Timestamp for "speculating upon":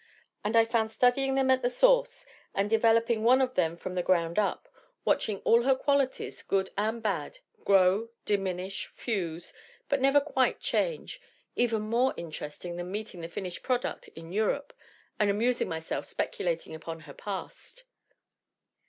16.07-17.01